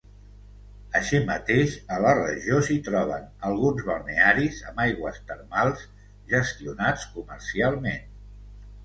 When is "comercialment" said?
7.19-8.11